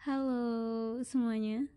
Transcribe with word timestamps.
Halo 0.00 0.96
semuanya. 1.04 1.68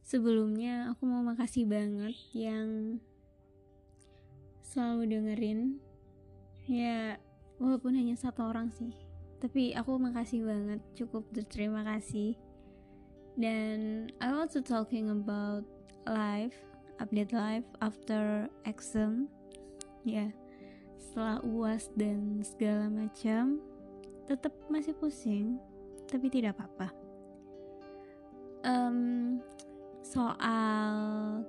Sebelumnya 0.00 0.88
aku 0.88 1.04
mau 1.04 1.20
makasih 1.20 1.68
banget 1.68 2.16
yang 2.32 2.96
selalu 4.64 5.12
dengerin. 5.12 5.76
Ya, 6.64 7.20
walaupun 7.60 7.92
hanya 8.00 8.16
satu 8.16 8.48
orang 8.48 8.72
sih. 8.72 8.96
Tapi 9.44 9.76
aku 9.76 10.00
makasih 10.00 10.48
banget, 10.48 10.80
cukup 10.96 11.28
berterima 11.36 11.84
kasih. 11.84 12.32
Dan 13.36 14.08
I 14.24 14.32
to 14.48 14.64
talking 14.64 15.12
about 15.12 15.68
life, 16.08 16.56
update 16.96 17.36
life 17.36 17.68
after 17.84 18.48
exam. 18.64 19.28
Ya, 20.00 20.32
setelah 20.96 21.44
UAS 21.44 21.92
dan 21.92 22.40
segala 22.40 22.88
macam, 22.88 23.60
tetap 24.24 24.56
masih 24.72 24.96
pusing 24.96 25.60
tapi 26.14 26.30
tidak 26.30 26.54
apa-apa. 26.54 26.94
Um, 28.62 29.42
soal 30.06 30.94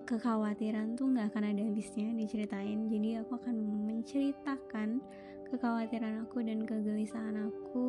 kekhawatiran 0.09 0.97
tuh 0.97 1.13
nggak 1.13 1.29
akan 1.29 1.53
ada 1.53 1.61
habisnya 1.61 2.09
diceritain. 2.17 2.89
Jadi 2.89 3.21
aku 3.21 3.37
akan 3.37 3.55
menceritakan 3.85 5.05
kekhawatiran 5.53 6.25
aku 6.25 6.41
dan 6.41 6.65
kegelisahan 6.65 7.45
aku 7.45 7.87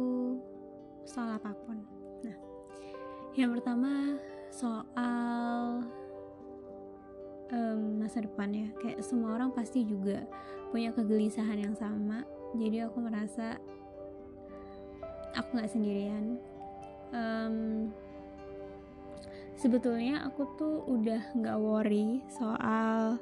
soal 1.09 1.33
apa 1.41 1.57
pun. 1.65 1.81
Nah, 2.21 2.37
yang 3.33 3.57
pertama 3.57 4.21
soal 4.53 5.81
um, 7.57 7.81
masa 8.05 8.21
depan 8.21 8.53
ya. 8.53 8.69
Kayak 8.85 9.01
semua 9.01 9.41
orang 9.41 9.49
pasti 9.57 9.81
juga 9.89 10.29
punya 10.69 10.93
kegelisahan 10.93 11.57
yang 11.57 11.73
sama. 11.73 12.21
Jadi 12.53 12.85
aku 12.85 13.01
merasa 13.01 13.57
aku 15.37 15.57
nggak 15.57 15.73
sendirian 15.73 16.37
um, 17.13 17.91
sebetulnya 19.57 20.27
aku 20.29 20.43
tuh 20.61 20.85
udah 20.87 21.33
nggak 21.33 21.59
worry 21.59 22.21
soal 22.29 23.17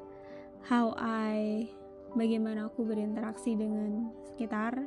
how 0.67 0.97
I 0.99 1.69
bagaimana 2.17 2.71
aku 2.71 2.87
berinteraksi 2.87 3.55
dengan 3.55 4.11
sekitar 4.27 4.87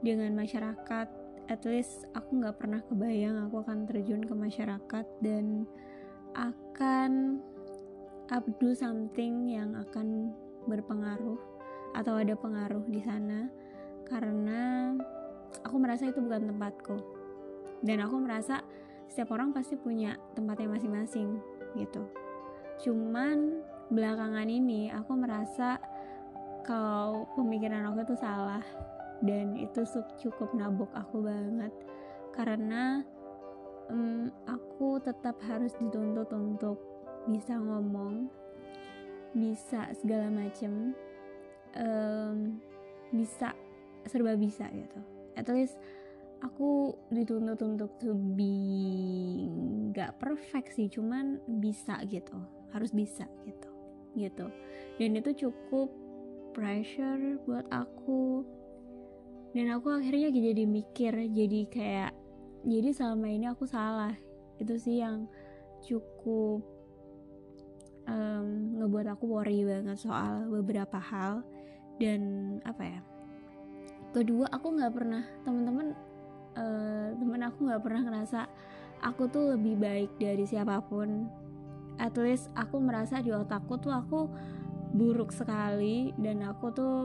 dengan 0.00 0.34
masyarakat. 0.34 1.08
At 1.48 1.64
least 1.64 2.04
aku 2.12 2.44
nggak 2.44 2.60
pernah 2.60 2.80
kebayang 2.84 3.48
aku 3.48 3.64
akan 3.64 3.88
terjun 3.88 4.20
ke 4.20 4.34
masyarakat 4.36 5.06
dan 5.24 5.64
akan 6.36 7.40
do 8.60 8.76
something 8.76 9.48
yang 9.48 9.72
akan 9.72 10.36
berpengaruh 10.68 11.40
atau 11.96 12.20
ada 12.20 12.36
pengaruh 12.36 12.84
di 12.84 13.00
sana. 13.00 13.48
Karena 14.04 14.92
aku 15.64 15.76
merasa 15.80 16.08
itu 16.08 16.20
bukan 16.20 16.52
tempatku 16.52 17.17
dan 17.82 18.02
aku 18.02 18.18
merasa 18.18 18.62
setiap 19.08 19.34
orang 19.34 19.54
pasti 19.56 19.74
punya 19.78 20.14
tempatnya 20.36 20.78
masing-masing 20.78 21.40
gitu. 21.74 22.04
Cuman 22.84 23.64
belakangan 23.88 24.46
ini 24.46 24.92
aku 24.92 25.16
merasa 25.16 25.80
kalau 26.62 27.24
pemikiran 27.32 27.88
aku 27.88 28.04
itu 28.04 28.16
salah 28.20 28.62
dan 29.24 29.56
itu 29.56 29.82
cukup 30.20 30.52
nabok 30.54 30.92
aku 30.94 31.24
banget. 31.24 31.72
Karena 32.36 33.02
um, 33.90 34.30
aku 34.46 35.00
tetap 35.02 35.40
harus 35.48 35.74
dituntut 35.80 36.30
untuk 36.30 36.78
bisa 37.26 37.56
ngomong 37.56 38.30
bisa 39.36 39.92
segala 40.00 40.32
macem 40.32 40.96
um, 41.76 42.56
bisa 43.12 43.52
serba 44.08 44.36
bisa 44.36 44.68
gitu. 44.72 45.00
At 45.36 45.48
least 45.52 45.76
aku 46.44 46.94
dituntut 47.10 47.58
untuk 47.62 47.90
to 47.98 48.14
be 48.14 48.54
nggak 49.90 50.14
perfect 50.22 50.74
sih 50.76 50.86
cuman 50.86 51.42
bisa 51.58 51.98
gitu 52.06 52.38
harus 52.70 52.94
bisa 52.94 53.26
gitu 53.48 53.78
gitu. 54.18 54.50
Dan 54.98 55.14
itu 55.14 55.46
cukup 55.46 55.88
pressure 56.52 57.38
buat 57.46 57.66
aku. 57.70 58.42
Dan 59.54 59.72
aku 59.72 59.94
akhirnya 59.94 60.28
jadi 60.34 60.64
mikir 60.66 61.14
jadi 61.32 61.60
kayak 61.70 62.12
jadi 62.66 62.90
selama 62.90 63.26
ini 63.30 63.46
aku 63.48 63.64
salah. 63.64 64.12
Itu 64.58 64.74
sih 64.76 65.00
yang 65.00 65.30
cukup 65.86 66.66
um, 68.10 68.46
ngebuat 68.82 69.14
aku 69.14 69.24
worry 69.30 69.62
banget 69.62 69.96
soal 70.02 70.50
beberapa 70.50 70.98
hal. 70.98 71.46
Dan 71.98 72.58
apa 72.66 72.82
ya 72.82 73.00
kedua 74.08 74.48
aku 74.50 74.72
nggak 74.72 74.92
pernah 74.94 75.22
teman-teman 75.44 75.92
uh, 76.58 77.14
temen 77.14 77.42
aku 77.46 77.70
nggak 77.70 77.82
pernah 77.86 78.02
ngerasa 78.02 78.40
aku 79.02 79.30
tuh 79.30 79.54
lebih 79.54 79.78
baik 79.78 80.10
dari 80.18 80.44
siapa 80.44 80.82
pun. 80.82 81.30
At 81.98 82.14
least 82.18 82.50
aku 82.54 82.78
merasa 82.78 83.18
di 83.22 83.34
otakku 83.34 83.78
tuh 83.78 83.90
aku 83.94 84.30
buruk 84.94 85.34
sekali 85.34 86.14
dan 86.18 86.42
aku 86.46 86.66
tuh 86.74 86.98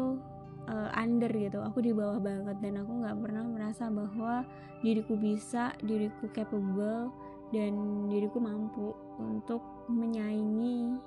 uh, 0.70 0.90
under 0.94 1.30
gitu. 1.34 1.62
Aku 1.62 1.82
di 1.82 1.94
bawah 1.94 2.22
banget 2.22 2.58
dan 2.62 2.82
aku 2.82 2.92
nggak 3.02 3.18
pernah 3.18 3.44
merasa 3.46 3.90
bahwa 3.90 4.46
diriku 4.86 5.18
bisa 5.18 5.74
diriku 5.82 6.30
capable 6.34 7.10
dan 7.54 7.74
diriku 8.10 8.42
mampu 8.42 8.98
untuk 9.22 9.62
menyaingi 9.86 10.98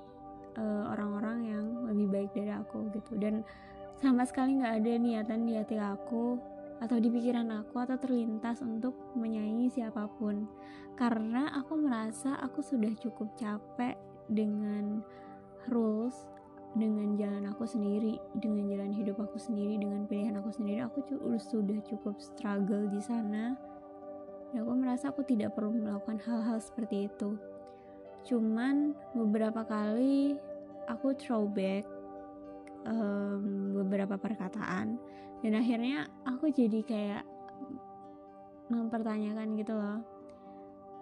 eh, 0.54 0.84
orang-orang 0.94 1.38
uh, 1.42 1.48
yang 1.50 1.66
lebih 1.90 2.06
baik 2.06 2.30
dari 2.32 2.52
aku 2.54 2.86
gitu. 2.94 3.18
Dan 3.18 3.42
sama 3.98 4.22
sekali 4.22 4.62
nggak 4.62 4.74
ada 4.80 4.92
niatan 4.96 5.40
di 5.42 5.58
hati 5.58 5.76
aku 5.76 6.38
atau 6.80 6.96
di 7.00 7.08
pikiran 7.08 7.48
aku 7.64 7.80
atau 7.80 7.96
terlintas 7.96 8.60
untuk 8.60 8.94
menyaingi 9.16 9.72
siapa 9.72 10.08
pun. 10.20 10.44
Karena 10.96 11.52
aku 11.56 11.76
merasa 11.76 12.36
aku 12.40 12.60
sudah 12.60 12.92
cukup 13.00 13.32
capek 13.36 13.96
dengan 14.28 15.00
rules 15.68 16.14
dengan 16.76 17.16
jalan 17.16 17.48
aku 17.48 17.64
sendiri 17.64 18.20
dengan 18.36 18.68
jalan 18.68 18.92
hidup 18.92 19.16
aku 19.16 19.40
sendiri 19.40 19.80
dengan 19.80 20.04
pilihan 20.04 20.36
aku 20.36 20.52
sendiri 20.52 20.84
aku 20.84 21.00
sudah 21.40 21.80
cukup 21.88 22.20
struggle 22.20 22.84
di 22.88 23.00
sana. 23.00 23.56
Dan 24.52 24.62
aku 24.62 24.72
merasa 24.76 25.10
aku 25.10 25.24
tidak 25.24 25.56
perlu 25.56 25.74
melakukan 25.74 26.20
hal-hal 26.22 26.60
seperti 26.60 27.08
itu. 27.08 27.36
Cuman 28.28 28.92
beberapa 29.16 29.64
kali 29.64 30.36
aku 30.86 31.16
throwback 31.18 31.86
um, 32.86 33.74
beberapa 33.82 34.16
perkataan 34.16 34.96
dan 35.46 35.62
akhirnya 35.62 36.10
aku 36.26 36.50
jadi 36.50 36.82
kayak 36.82 37.22
mempertanyakan 38.66 39.54
gitu 39.54 39.78
loh. 39.78 40.02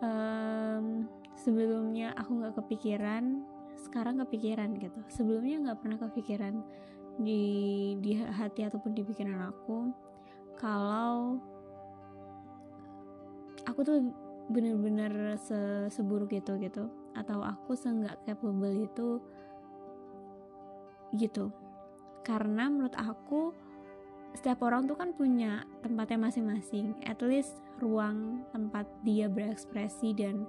Um, 0.04 1.08
sebelumnya 1.32 2.12
aku 2.12 2.44
nggak 2.44 2.60
kepikiran 2.60 3.40
sekarang 3.88 4.20
kepikiran 4.20 4.76
gitu. 4.76 5.00
Sebelumnya 5.08 5.64
nggak 5.64 5.80
pernah 5.80 5.96
kepikiran 5.96 6.60
di 7.16 7.40
di 8.04 8.20
hati 8.20 8.68
ataupun 8.68 8.92
di 8.92 9.00
pikiran 9.00 9.48
aku 9.48 9.88
kalau 10.60 11.40
aku 13.64 13.80
tuh 13.80 14.12
bener-bener 14.52 15.40
se 15.40 15.88
seburuk 15.88 16.36
itu 16.36 16.52
gitu. 16.60 16.92
Atau 17.16 17.40
aku 17.40 17.72
seenggak 17.72 18.20
capable 18.28 18.76
itu 18.76 19.24
gitu. 21.16 21.48
Karena 22.20 22.68
menurut 22.68 22.92
aku 23.00 23.63
setiap 24.44 24.60
orang 24.68 24.84
tuh 24.84 24.92
kan 24.92 25.16
punya 25.16 25.64
tempatnya 25.80 26.28
masing-masing. 26.28 26.92
At 27.08 27.24
least 27.24 27.64
ruang 27.80 28.44
tempat 28.52 28.84
dia 29.00 29.24
berekspresi 29.24 30.12
dan 30.12 30.44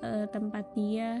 uh, 0.00 0.24
tempat 0.32 0.64
dia 0.72 1.20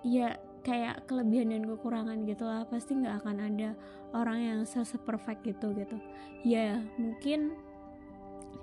ya 0.00 0.40
kayak 0.64 1.04
kelebihan 1.04 1.52
dan 1.52 1.68
kekurangan 1.68 2.24
gitu 2.24 2.48
lah. 2.48 2.64
Pasti 2.64 2.96
nggak 2.96 3.20
akan 3.20 3.36
ada 3.44 3.76
orang 4.16 4.40
yang 4.40 4.58
se-perfect 4.64 5.44
gitu 5.44 5.76
gitu. 5.76 6.00
Ya 6.48 6.80
mungkin 6.96 7.52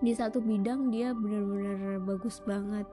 di 0.02 0.18
satu 0.18 0.42
bidang 0.42 0.90
dia 0.90 1.14
bener-bener 1.14 2.02
bagus 2.02 2.42
banget. 2.50 2.90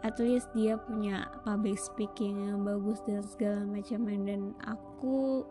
At 0.00 0.16
least 0.16 0.48
dia 0.56 0.80
punya 0.80 1.28
public 1.44 1.76
speaking 1.76 2.40
yang 2.40 2.64
bagus 2.64 3.04
dan 3.04 3.20
segala 3.20 3.68
macam. 3.68 4.08
Dan 4.08 4.56
aku 4.64 5.44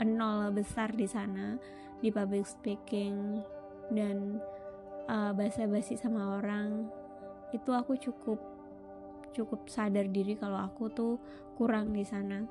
nol 0.00 0.48
besar 0.56 0.96
di 0.96 1.04
sana 1.04 1.60
di 2.00 2.08
public 2.08 2.48
speaking 2.48 3.44
dan 3.92 4.40
uh, 5.06 5.36
basa-basi 5.36 6.00
sama 6.00 6.40
orang 6.40 6.88
itu 7.52 7.70
aku 7.70 8.00
cukup 8.00 8.40
cukup 9.32 9.68
sadar 9.68 10.08
diri 10.08 10.36
kalau 10.36 10.60
aku 10.60 10.92
tuh 10.92 11.14
kurang 11.56 11.92
di 11.92 12.04
sana. 12.04 12.44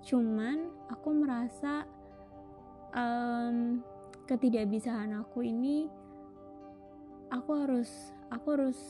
Cuman 0.00 0.88
aku 0.88 1.08
merasa 1.12 1.84
um, 2.96 3.84
ketidakbisaan 4.24 5.12
aku 5.20 5.44
ini 5.44 5.88
aku 7.28 7.50
harus 7.52 7.90
aku 8.32 8.46
harus 8.56 8.80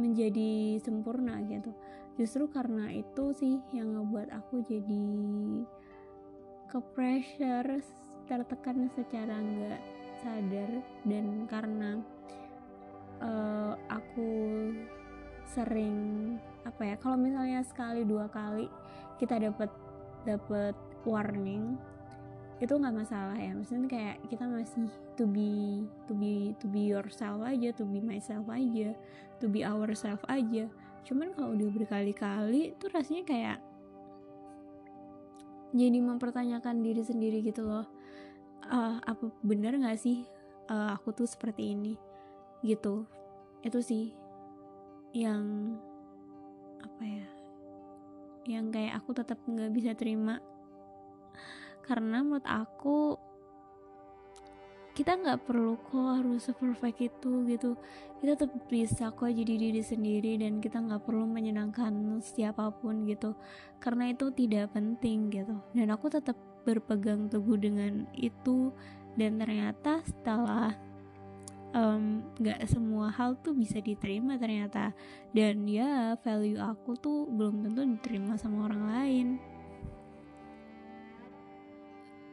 menjadi 0.00 0.80
sempurna 0.80 1.44
gitu. 1.44 1.70
Justru 2.16 2.48
karena 2.48 2.88
itu 2.94 3.34
sih 3.36 3.60
yang 3.74 3.94
ngebuat 3.94 4.32
aku 4.32 4.64
jadi 4.64 5.06
ke 6.74 6.82
pressure 6.90 7.78
tertekan 8.26 8.90
secara 8.98 9.38
nggak 9.38 9.78
sadar 10.18 10.70
dan 11.06 11.46
karena 11.46 12.02
uh, 13.22 13.78
aku 13.86 14.34
sering 15.54 16.34
apa 16.66 16.82
ya 16.82 16.96
kalau 16.98 17.14
misalnya 17.14 17.62
sekali 17.62 18.02
dua 18.02 18.26
kali 18.26 18.66
kita 19.22 19.38
dapat 19.38 19.70
dapat 20.26 20.74
warning 21.06 21.78
itu 22.58 22.70
nggak 22.74 22.96
masalah 23.06 23.38
ya. 23.38 23.54
Maksudnya 23.54 23.86
kayak 23.90 24.16
kita 24.30 24.46
masih 24.46 24.90
to 25.14 25.30
be 25.30 25.84
to 26.06 26.12
be 26.14 26.54
to 26.58 26.66
be 26.66 26.90
yourself 26.90 27.42
aja 27.42 27.70
to 27.74 27.84
be 27.86 28.02
myself 28.02 28.46
aja 28.50 28.94
to 29.38 29.46
be 29.46 29.62
ourself 29.62 30.18
aja. 30.26 30.66
Cuman 31.04 31.36
kalau 31.36 31.54
udah 31.54 31.68
berkali-kali 31.70 32.74
tuh 32.80 32.88
rasanya 32.90 33.22
kayak 33.28 33.58
jadi 35.74 35.98
mempertanyakan 35.98 36.86
diri 36.86 37.02
sendiri 37.02 37.42
gitu 37.42 37.66
loh. 37.66 37.86
Uh, 38.64 38.96
apa 39.04 39.28
bener 39.44 39.76
nggak 39.76 39.98
sih 40.00 40.24
uh, 40.70 40.94
aku 40.94 41.10
tuh 41.10 41.26
seperti 41.26 41.74
ini? 41.74 41.98
Gitu. 42.62 43.02
Itu 43.60 43.82
sih 43.82 44.14
yang 45.14 45.74
apa 46.82 47.02
ya 47.06 47.26
yang 48.44 48.68
kayak 48.70 49.02
aku 49.02 49.10
tetap 49.18 49.42
nggak 49.44 49.74
bisa 49.74 49.92
terima. 49.98 50.38
Karena 51.84 52.24
menurut 52.24 52.46
aku 52.48 53.18
kita 54.94 55.18
nggak 55.18 55.50
perlu 55.50 55.74
kok 55.90 56.22
harus 56.22 56.46
seperfect 56.46 57.02
itu 57.02 57.42
gitu. 57.50 57.74
Kita 58.22 58.38
tetap 58.38 58.62
bisa 58.70 59.10
kok 59.10 59.26
jadi 59.26 59.58
diri 59.58 59.82
sendiri 59.82 60.38
dan 60.38 60.62
kita 60.62 60.78
nggak 60.78 61.02
perlu 61.02 61.26
menyenangkan 61.26 62.22
siapa 62.22 62.70
pun 62.70 63.02
gitu. 63.10 63.34
Karena 63.82 64.14
itu 64.14 64.30
tidak 64.30 64.70
penting 64.70 65.34
gitu. 65.34 65.58
Dan 65.74 65.90
aku 65.90 66.14
tetap 66.14 66.38
berpegang 66.62 67.26
teguh 67.26 67.58
dengan 67.58 68.06
itu. 68.14 68.70
Dan 69.18 69.42
ternyata 69.42 69.98
setelah 70.06 70.78
nggak 72.38 72.60
um, 72.62 72.70
semua 72.70 73.10
hal 73.10 73.34
tuh 73.42 73.58
bisa 73.58 73.82
diterima 73.82 74.38
ternyata. 74.38 74.94
Dan 75.34 75.66
ya 75.66 76.14
value 76.22 76.62
aku 76.62 76.94
tuh 76.94 77.26
belum 77.26 77.66
tentu 77.66 77.82
diterima 77.82 78.38
sama 78.38 78.70
orang 78.70 78.84
lain. 78.86 79.26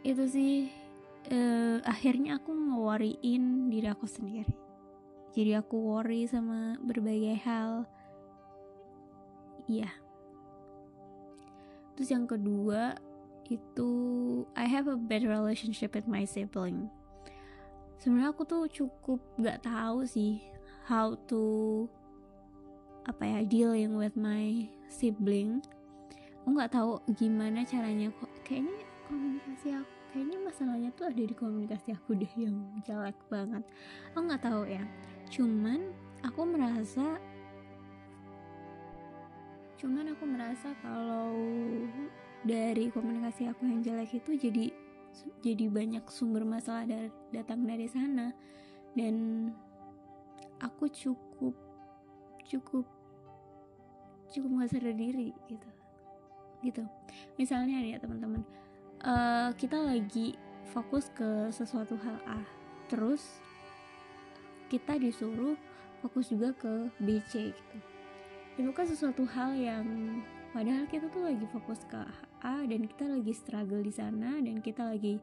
Itu 0.05 0.29
sih 0.29 0.90
uh, 1.29 1.77
akhirnya 1.85 2.41
aku 2.41 2.49
ngewariin 2.55 3.69
diri 3.69 3.87
aku 3.91 4.09
sendiri. 4.09 4.55
Jadi 5.31 5.55
aku 5.55 5.77
worry 5.77 6.25
sama 6.27 6.75
berbagai 6.81 7.37
hal. 7.45 7.85
Iya. 9.69 9.91
Terus 11.95 12.09
yang 12.11 12.25
kedua 12.25 12.97
itu 13.47 13.91
I 14.55 14.65
have 14.65 14.87
a 14.87 14.97
bad 14.97 15.23
relationship 15.27 15.93
with 15.93 16.07
my 16.07 16.25
sibling. 16.25 16.89
Sebenarnya 18.01 18.33
aku 18.33 18.43
tuh 18.47 18.65
cukup 18.65 19.21
gak 19.37 19.61
tahu 19.61 20.07
sih 20.07 20.41
how 20.89 21.13
to 21.29 21.85
apa 23.05 23.23
ya 23.23 23.39
dealing 23.45 23.95
with 23.95 24.17
my 24.17 24.67
sibling. 24.89 25.61
Aku 26.41 26.57
nggak 26.57 26.73
tahu 26.73 26.97
gimana 27.13 27.61
caranya 27.61 28.09
kok. 28.17 28.31
Kayaknya 28.41 28.81
komunikasi 29.05 29.77
aku 29.77 30.00
kayaknya 30.11 30.39
masalahnya 30.43 30.89
tuh 30.91 31.07
ada 31.07 31.23
di 31.23 31.31
komunikasi 31.31 31.95
aku 31.95 32.19
deh 32.19 32.33
yang 32.35 32.55
jelek 32.83 33.15
banget. 33.31 33.63
Aku 34.11 34.27
nggak 34.27 34.43
tahu 34.43 34.67
ya. 34.67 34.83
Cuman 35.31 35.79
aku 36.21 36.41
merasa 36.43 37.17
cuman 39.79 40.13
aku 40.13 40.23
merasa 40.29 40.77
kalau 40.85 41.33
dari 42.45 42.93
komunikasi 42.93 43.49
aku 43.49 43.65
yang 43.65 43.81
jelek 43.81 44.21
itu 44.21 44.37
jadi 44.37 44.69
jadi 45.41 45.65
banyak 45.67 46.05
sumber 46.07 46.45
masalah 46.45 46.85
dari, 46.85 47.09
datang 47.31 47.63
dari 47.63 47.87
sana. 47.87 48.35
Dan 48.91 49.47
aku 50.59 50.91
cukup 50.91 51.55
cukup 52.43 52.83
cukup 54.27 54.49
nggak 54.59 54.71
sadar 54.75 54.95
diri 54.95 55.31
gitu. 55.47 55.69
Gitu. 56.61 56.83
Misalnya 57.39 57.79
ya 57.79 57.97
teman-teman 57.97 58.43
uh, 59.05 59.49
kita 59.57 59.77
lagi 59.77 60.37
fokus 60.71 61.09
ke 61.13 61.49
sesuatu 61.51 61.97
hal 62.01 62.17
A. 62.29 62.41
Terus 62.87 63.21
kita 64.71 64.95
disuruh 64.95 65.57
fokus 65.99 66.31
juga 66.31 66.55
ke 66.55 66.89
BC 67.01 67.51
gitu. 67.51 67.77
Itu 68.57 68.71
kan 68.71 68.85
sesuatu 68.87 69.23
hal 69.27 69.57
yang 69.57 69.85
padahal 70.51 70.87
kita 70.87 71.07
tuh 71.11 71.27
lagi 71.27 71.45
fokus 71.49 71.83
ke 71.87 71.99
A 72.41 72.63
dan 72.67 72.87
kita 72.87 73.07
lagi 73.07 73.31
struggle 73.31 73.83
di 73.83 73.93
sana 73.93 74.39
dan 74.41 74.59
kita 74.59 74.91
lagi 74.91 75.19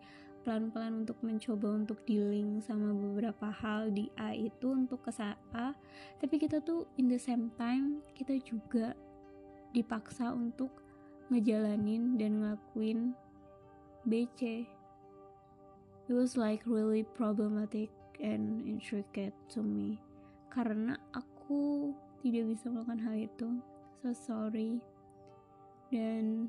pelan-pelan 0.46 1.04
untuk 1.04 1.18
mencoba 1.20 1.76
untuk 1.76 1.98
dealing 2.08 2.62
sama 2.64 2.94
beberapa 2.94 3.52
hal 3.52 3.92
di 3.92 4.08
A 4.16 4.32
itu 4.32 4.72
untuk 4.72 5.04
ke 5.04 5.12
A. 5.20 5.74
Tapi 6.20 6.34
kita 6.40 6.62
tuh 6.64 6.88
in 6.96 7.10
the 7.10 7.20
same 7.20 7.52
time 7.60 8.00
kita 8.16 8.38
juga 8.40 8.96
dipaksa 9.76 10.32
untuk 10.32 10.72
ngejalanin 11.28 12.16
dan 12.16 12.40
ngelakuin 12.40 13.12
BC. 14.08 14.64
It 16.08 16.14
was 16.16 16.40
like 16.40 16.64
really 16.64 17.04
problematic 17.04 17.92
and 18.16 18.64
intricate 18.64 19.36
to 19.52 19.60
me 19.60 20.00
karena 20.48 20.96
aku 21.12 21.92
tidak 22.24 22.56
bisa 22.56 22.66
melakukan 22.72 23.00
hal 23.04 23.14
itu. 23.14 23.48
So 24.00 24.16
sorry. 24.16 24.80
Dan 25.92 26.48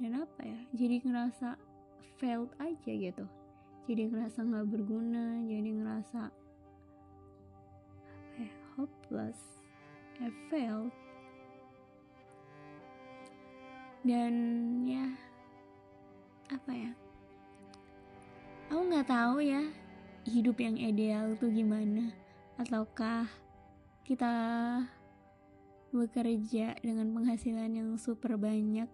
dan 0.00 0.12
apa 0.24 0.40
ya? 0.40 0.60
Jadi 0.72 1.04
ngerasa 1.04 1.60
failed 2.16 2.54
aja 2.62 2.92
gitu. 2.94 3.26
Jadi 3.90 4.02
ngerasa 4.08 4.46
nggak 4.46 4.68
berguna, 4.70 5.42
jadi 5.50 5.70
ngerasa 5.82 6.30
apa 8.30 8.38
ya, 8.38 8.52
hopeless. 8.78 9.40
I 10.20 10.30
failed 10.52 10.92
dan 14.00 14.32
ya 14.88 15.04
apa 16.48 16.72
ya? 16.72 16.92
Aku 18.72 18.86
nggak 18.86 19.10
tahu 19.10 19.44
ya 19.44 19.60
hidup 20.24 20.56
yang 20.60 20.80
ideal 20.80 21.36
tuh 21.36 21.52
gimana? 21.52 22.14
Ataukah 22.56 23.28
kita 24.04 24.32
bekerja 25.90 26.78
dengan 26.80 27.10
penghasilan 27.12 27.70
yang 27.70 27.90
super 27.98 28.38
banyak 28.40 28.88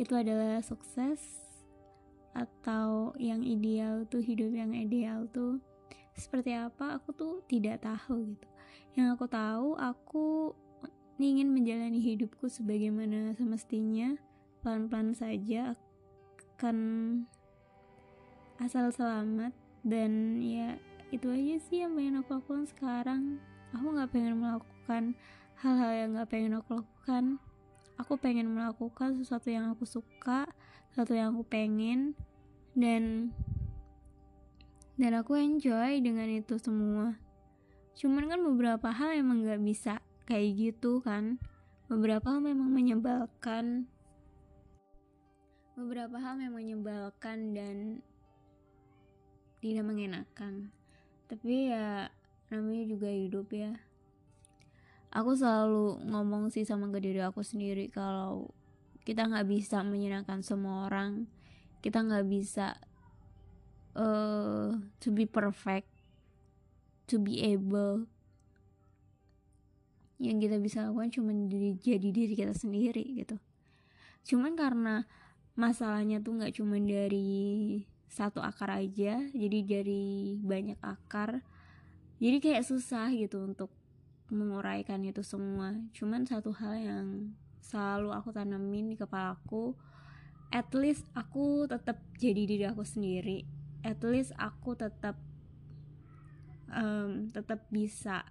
itu 0.00 0.12
adalah 0.16 0.58
sukses? 0.64 1.20
Atau 2.32 3.12
yang 3.20 3.44
ideal 3.44 4.08
tuh 4.08 4.24
hidup 4.24 4.56
yang 4.56 4.72
ideal 4.72 5.28
tuh 5.30 5.60
seperti 6.16 6.56
apa? 6.56 6.98
Aku 6.98 7.12
tuh 7.12 7.44
tidak 7.46 7.84
tahu 7.84 8.34
gitu. 8.34 8.48
Yang 8.96 9.08
aku 9.20 9.26
tahu 9.28 9.68
aku 9.76 10.26
ingin 11.22 11.54
menjalani 11.54 12.02
hidupku 12.02 12.50
sebagaimana 12.50 13.38
semestinya, 13.38 14.18
pelan-pelan 14.62 15.14
saja 15.14 15.78
akan 16.58 16.78
asal 18.62 18.90
selamat 18.94 19.50
dan 19.82 20.38
ya 20.38 20.78
itu 21.10 21.26
aja 21.28 21.56
sih 21.66 21.82
yang 21.82 21.98
pengen 21.98 22.22
aku 22.22 22.38
lakukan 22.38 22.66
sekarang. 22.70 23.22
Aku 23.74 23.86
nggak 23.94 24.10
pengen 24.14 24.38
melakukan 24.38 25.02
hal-hal 25.58 25.92
yang 25.94 26.10
nggak 26.14 26.30
pengen 26.30 26.52
aku 26.58 26.80
lakukan. 26.80 27.24
Aku 27.98 28.14
pengen 28.16 28.54
melakukan 28.54 29.18
sesuatu 29.18 29.50
yang 29.50 29.70
aku 29.74 29.84
suka, 29.84 30.48
sesuatu 30.90 31.12
yang 31.12 31.34
aku 31.36 31.44
pengen 31.46 32.14
dan 32.72 33.34
dan 34.96 35.12
aku 35.18 35.34
enjoy 35.36 35.98
dengan 35.98 36.30
itu 36.30 36.56
semua. 36.62 37.18
Cuman 37.98 38.30
kan 38.30 38.40
beberapa 38.40 38.88
hal 38.88 39.18
emang 39.18 39.44
nggak 39.44 39.60
bisa 39.60 40.00
kayak 40.32 40.56
gitu 40.56 41.04
kan. 41.04 41.36
Beberapa 41.92 42.32
hal 42.32 42.40
memang 42.40 42.72
menyebalkan. 42.72 43.84
Beberapa 45.76 46.16
hal 46.16 46.40
memang 46.40 46.64
menyebalkan 46.64 47.52
dan 47.52 47.76
tidak 49.60 49.84
mengenakan. 49.84 50.72
Tapi 51.28 51.68
ya 51.68 52.08
namanya 52.48 52.84
juga 52.88 53.12
hidup 53.12 53.52
ya. 53.52 53.76
Aku 55.12 55.36
selalu 55.36 56.00
ngomong 56.08 56.48
sih 56.48 56.64
sama 56.64 56.88
ke 56.88 57.04
diri 57.04 57.20
aku 57.20 57.44
sendiri 57.44 57.92
kalau 57.92 58.48
kita 59.04 59.28
nggak 59.28 59.44
bisa 59.44 59.84
menyenangkan 59.84 60.40
semua 60.40 60.88
orang 60.88 61.26
kita 61.82 61.98
nggak 62.06 62.26
bisa 62.30 62.78
uh, 63.98 64.78
to 65.02 65.10
be 65.10 65.26
perfect 65.26 65.90
to 67.10 67.18
be 67.18 67.42
able 67.42 68.06
yang 70.22 70.38
kita 70.38 70.62
bisa 70.62 70.86
lakukan 70.86 71.10
cuma 71.10 71.34
jadi, 71.34 71.74
jadi 71.82 72.08
diri 72.14 72.34
kita 72.38 72.54
sendiri 72.54 73.02
gitu. 73.18 73.36
Cuman 74.22 74.54
karena 74.54 75.02
masalahnya 75.58 76.22
tuh 76.22 76.38
nggak 76.38 76.54
cuma 76.62 76.78
dari 76.78 77.82
satu 78.06 78.40
akar 78.44 78.76
aja 78.76 79.24
jadi 79.32 79.58
dari 79.64 80.36
banyak 80.44 80.76
akar 80.84 81.40
jadi 82.22 82.38
kayak 82.38 82.64
susah 82.64 83.10
gitu 83.12 83.42
untuk 83.42 83.74
menguraikan 84.32 85.02
itu 85.04 85.20
semua. 85.26 85.74
Cuman 85.92 86.24
satu 86.24 86.54
hal 86.54 86.78
yang 86.78 87.06
selalu 87.60 88.14
aku 88.14 88.30
tanamin 88.30 88.94
di 88.94 88.96
kepala 88.96 89.34
aku 89.34 89.74
at 90.54 90.70
least 90.76 91.08
aku 91.18 91.66
tetap 91.66 91.98
jadi 92.16 92.46
diri 92.46 92.64
aku 92.70 92.86
sendiri. 92.86 93.42
At 93.82 93.98
least 94.06 94.30
aku 94.38 94.78
tetap 94.78 95.18
um, 96.70 97.26
tetap 97.34 97.66
bisa 97.74 98.22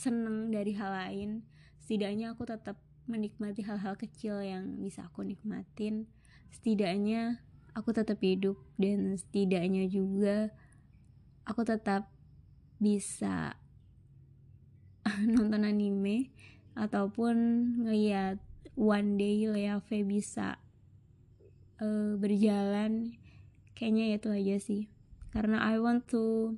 seneng 0.00 0.48
dari 0.48 0.72
hal 0.72 0.88
lain. 0.88 1.44
Setidaknya 1.84 2.32
aku 2.32 2.48
tetap 2.48 2.80
menikmati 3.04 3.60
hal-hal 3.60 4.00
kecil 4.00 4.40
yang 4.40 4.80
bisa 4.80 5.04
aku 5.04 5.20
nikmatin. 5.20 6.08
Setidaknya 6.48 7.44
aku 7.76 7.92
tetap 7.92 8.16
hidup 8.24 8.56
dan 8.80 9.12
setidaknya 9.20 9.84
juga 9.92 10.48
aku 11.44 11.68
tetap 11.68 12.08
bisa 12.80 13.60
nonton 15.36 15.68
anime 15.68 16.32
ataupun 16.72 17.36
ngeliat 17.84 18.40
one 18.80 19.20
day 19.20 19.44
Leave 19.44 19.84
bisa 20.08 20.56
uh, 21.84 22.16
berjalan. 22.16 23.20
Kayaknya 23.76 24.04
itu 24.16 24.28
aja 24.32 24.56
sih. 24.56 24.82
Karena 25.30 25.60
I 25.62 25.76
want 25.78 26.08
to 26.10 26.56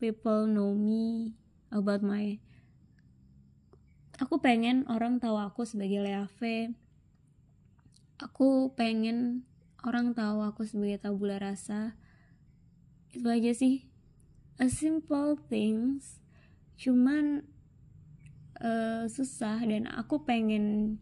people 0.00 0.48
know 0.48 0.74
me 0.74 1.36
about 1.70 2.02
my 2.02 2.38
aku 4.18 4.42
pengen 4.42 4.82
orang 4.90 5.22
tahu 5.22 5.38
aku 5.38 5.62
sebagai 5.62 6.02
Leave 6.02 6.74
aku 8.18 8.74
pengen 8.74 9.46
orang 9.86 10.10
tahu 10.10 10.42
aku 10.42 10.66
sebagai 10.66 10.98
tabula 10.98 11.38
rasa. 11.38 11.94
Itu 13.14 13.30
aja 13.30 13.54
sih. 13.54 13.86
A 14.58 14.66
simple 14.66 15.38
things. 15.46 16.18
Cuman 16.74 17.46
uh, 18.58 19.06
susah 19.06 19.62
dan 19.62 19.86
aku 19.86 20.26
pengen 20.26 20.98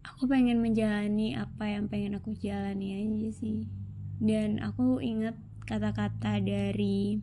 aku 0.00 0.24
pengen 0.24 0.64
menjalani 0.64 1.36
apa 1.36 1.68
yang 1.68 1.92
pengen 1.92 2.16
aku 2.16 2.32
jalani 2.32 3.04
aja 3.04 3.30
sih. 3.36 3.68
Dan 4.20 4.60
aku 4.64 5.00
inget 5.04 5.36
kata-kata 5.68 6.40
dari 6.40 7.20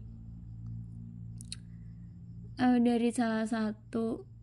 uh, 2.61 2.77
dari 2.77 3.09
salah 3.09 3.49
satu 3.49 4.36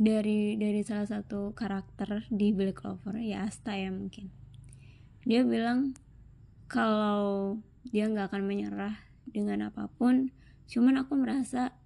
dari 0.00 0.56
dari 0.56 0.80
salah 0.80 1.04
satu 1.04 1.52
karakter 1.52 2.24
di 2.32 2.56
Black 2.56 2.80
Clover 2.80 3.20
ya 3.20 3.44
Asta 3.44 3.76
ya 3.76 3.92
mungkin. 3.92 4.32
Dia 5.28 5.44
bilang 5.44 5.92
kalau 6.72 7.60
dia 7.84 8.08
nggak 8.08 8.32
akan 8.32 8.48
menyerah 8.48 8.96
dengan 9.28 9.68
apa 9.68 9.92
pun 9.92 10.32
cuman 10.70 11.04
aku 11.04 11.20
merasa 11.20 11.76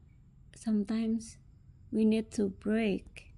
sometimes 0.54 1.42
we 1.90 2.06
need 2.06 2.30
to 2.30 2.54
break 2.62 3.33